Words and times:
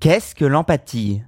Qu'est-ce 0.00 0.36
que 0.36 0.44
l'empathie? 0.44 1.22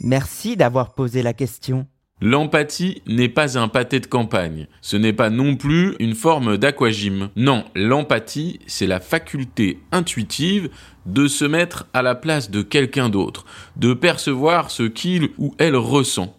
Merci 0.00 0.56
d'avoir 0.56 0.94
posé 0.94 1.22
la 1.22 1.32
question. 1.32 1.88
L'empathie 2.20 3.02
n'est 3.08 3.28
pas 3.28 3.58
un 3.58 3.66
pâté 3.66 3.98
de 3.98 4.06
campagne. 4.06 4.68
Ce 4.80 4.96
n'est 4.96 5.12
pas 5.12 5.28
non 5.28 5.56
plus 5.56 5.96
une 5.98 6.14
forme 6.14 6.56
d'aquagym. 6.56 7.30
Non, 7.34 7.64
l'empathie, 7.74 8.60
c'est 8.68 8.86
la 8.86 9.00
faculté 9.00 9.80
intuitive 9.90 10.70
de 11.06 11.26
se 11.26 11.44
mettre 11.44 11.88
à 11.94 12.02
la 12.02 12.14
place 12.14 12.48
de 12.48 12.62
quelqu'un 12.62 13.08
d'autre, 13.08 13.44
de 13.74 13.92
percevoir 13.92 14.70
ce 14.70 14.84
qu'il 14.84 15.30
ou 15.36 15.52
elle 15.58 15.74
ressent. 15.74 16.36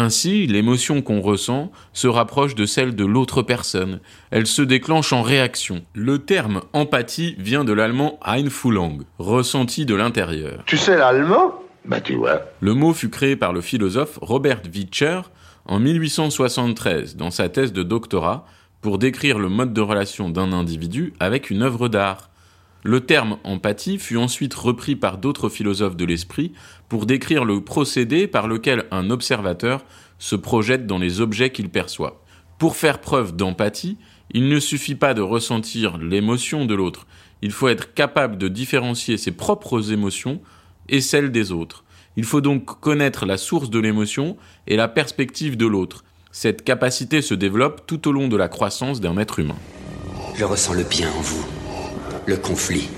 Ainsi, 0.00 0.46
l'émotion 0.46 1.02
qu'on 1.02 1.20
ressent 1.20 1.72
se 1.92 2.06
rapproche 2.06 2.54
de 2.54 2.66
celle 2.66 2.94
de 2.94 3.04
l'autre 3.04 3.42
personne. 3.42 3.98
Elle 4.30 4.46
se 4.46 4.62
déclenche 4.62 5.12
en 5.12 5.22
réaction. 5.22 5.84
Le 5.92 6.20
terme 6.20 6.60
empathie 6.72 7.34
vient 7.36 7.64
de 7.64 7.72
l'allemand 7.72 8.20
Einfühlung, 8.24 9.02
ressenti 9.18 9.86
de 9.86 9.96
l'intérieur. 9.96 10.62
Tu 10.66 10.76
sais 10.76 10.96
l'allemand? 10.96 11.52
Bah 11.84 12.00
tu 12.00 12.14
vois. 12.14 12.42
Le 12.60 12.74
mot 12.74 12.92
fut 12.94 13.10
créé 13.10 13.34
par 13.34 13.52
le 13.52 13.60
philosophe 13.60 14.20
Robert 14.22 14.62
Witscher 14.72 15.22
en 15.64 15.80
1873 15.80 17.16
dans 17.16 17.32
sa 17.32 17.48
thèse 17.48 17.72
de 17.72 17.82
doctorat 17.82 18.46
pour 18.80 18.98
décrire 18.98 19.40
le 19.40 19.48
mode 19.48 19.72
de 19.72 19.80
relation 19.80 20.28
d'un 20.28 20.52
individu 20.52 21.12
avec 21.18 21.50
une 21.50 21.62
œuvre 21.62 21.88
d'art. 21.88 22.30
Le 22.88 23.00
terme 23.00 23.36
empathie 23.44 23.98
fut 23.98 24.16
ensuite 24.16 24.54
repris 24.54 24.96
par 24.96 25.18
d'autres 25.18 25.50
philosophes 25.50 25.94
de 25.94 26.06
l'esprit 26.06 26.52
pour 26.88 27.04
décrire 27.04 27.44
le 27.44 27.60
procédé 27.60 28.26
par 28.26 28.48
lequel 28.48 28.86
un 28.90 29.10
observateur 29.10 29.84
se 30.18 30.36
projette 30.36 30.86
dans 30.86 30.96
les 30.96 31.20
objets 31.20 31.50
qu'il 31.50 31.68
perçoit. 31.68 32.24
Pour 32.56 32.76
faire 32.76 33.02
preuve 33.02 33.36
d'empathie, 33.36 33.98
il 34.30 34.48
ne 34.48 34.58
suffit 34.58 34.94
pas 34.94 35.12
de 35.12 35.20
ressentir 35.20 35.98
l'émotion 35.98 36.64
de 36.64 36.74
l'autre, 36.74 37.06
il 37.42 37.50
faut 37.50 37.68
être 37.68 37.92
capable 37.92 38.38
de 38.38 38.48
différencier 38.48 39.18
ses 39.18 39.32
propres 39.32 39.92
émotions 39.92 40.40
et 40.88 41.02
celles 41.02 41.30
des 41.30 41.52
autres. 41.52 41.84
Il 42.16 42.24
faut 42.24 42.40
donc 42.40 42.80
connaître 42.80 43.26
la 43.26 43.36
source 43.36 43.68
de 43.68 43.78
l'émotion 43.78 44.38
et 44.66 44.76
la 44.76 44.88
perspective 44.88 45.58
de 45.58 45.66
l'autre. 45.66 46.04
Cette 46.32 46.64
capacité 46.64 47.20
se 47.20 47.34
développe 47.34 47.86
tout 47.86 48.08
au 48.08 48.12
long 48.12 48.28
de 48.28 48.36
la 48.38 48.48
croissance 48.48 49.02
d'un 49.02 49.18
être 49.18 49.40
humain. 49.40 49.58
Je 50.36 50.44
ressens 50.46 50.72
le 50.72 50.84
bien 50.84 51.10
en 51.10 51.20
vous. 51.20 51.57
Le 52.28 52.36
conflit. 52.36 52.90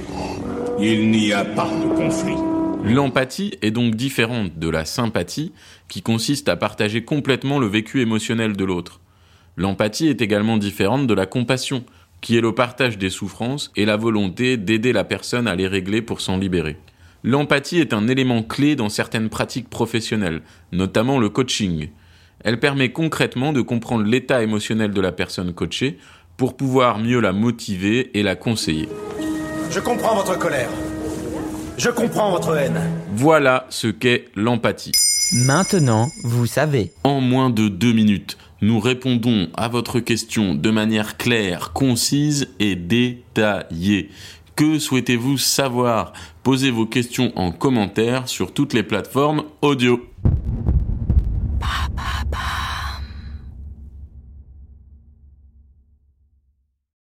Il 0.80 1.08
n'y 1.12 1.32
a 1.32 1.44
pas 1.44 1.68
de 1.68 1.86
conflit. 1.94 2.34
L'empathie 2.82 3.54
est 3.62 3.70
donc 3.70 3.94
différente 3.94 4.58
de 4.58 4.68
la 4.68 4.84
sympathie, 4.84 5.52
qui 5.88 6.02
consiste 6.02 6.48
à 6.48 6.56
partager 6.56 7.04
complètement 7.04 7.60
le 7.60 7.68
vécu 7.68 8.00
émotionnel 8.00 8.56
de 8.56 8.64
l'autre. 8.64 8.98
L'empathie 9.56 10.08
est 10.08 10.20
également 10.20 10.56
différente 10.56 11.06
de 11.06 11.14
la 11.14 11.26
compassion, 11.26 11.84
qui 12.20 12.36
est 12.36 12.40
le 12.40 12.56
partage 12.56 12.98
des 12.98 13.08
souffrances 13.08 13.70
et 13.76 13.84
la 13.84 13.96
volonté 13.96 14.56
d'aider 14.56 14.92
la 14.92 15.04
personne 15.04 15.46
à 15.46 15.54
les 15.54 15.68
régler 15.68 16.02
pour 16.02 16.20
s'en 16.20 16.36
libérer. 16.36 16.76
L'empathie 17.22 17.78
est 17.78 17.94
un 17.94 18.08
élément 18.08 18.42
clé 18.42 18.74
dans 18.74 18.88
certaines 18.88 19.28
pratiques 19.28 19.70
professionnelles, 19.70 20.42
notamment 20.72 21.20
le 21.20 21.28
coaching. 21.28 21.90
Elle 22.42 22.58
permet 22.58 22.90
concrètement 22.90 23.52
de 23.52 23.60
comprendre 23.60 24.06
l'état 24.06 24.42
émotionnel 24.42 24.90
de 24.90 25.00
la 25.00 25.12
personne 25.12 25.54
coachée 25.54 25.98
pour 26.36 26.56
pouvoir 26.56 26.98
mieux 26.98 27.20
la 27.20 27.32
motiver 27.32 28.10
et 28.18 28.24
la 28.24 28.34
conseiller. 28.34 28.88
Je 29.70 29.78
comprends 29.78 30.16
votre 30.16 30.36
colère. 30.36 30.68
Je 31.78 31.90
comprends 31.90 32.32
votre 32.32 32.56
haine. 32.56 32.80
Voilà 33.14 33.66
ce 33.70 33.86
qu'est 33.86 34.24
l'empathie. 34.34 34.90
Maintenant, 35.32 36.08
vous 36.24 36.46
savez. 36.46 36.90
En 37.04 37.20
moins 37.20 37.50
de 37.50 37.68
deux 37.68 37.92
minutes, 37.92 38.36
nous 38.62 38.80
répondons 38.80 39.48
à 39.54 39.68
votre 39.68 40.00
question 40.00 40.56
de 40.56 40.70
manière 40.70 41.16
claire, 41.16 41.72
concise 41.72 42.48
et 42.58 42.74
détaillée. 42.74 44.10
Que 44.56 44.80
souhaitez-vous 44.80 45.38
savoir? 45.38 46.14
Posez 46.42 46.72
vos 46.72 46.86
questions 46.86 47.32
en 47.36 47.52
commentaire 47.52 48.28
sur 48.28 48.52
toutes 48.52 48.72
les 48.72 48.82
plateformes 48.82 49.44
audio. 49.62 50.00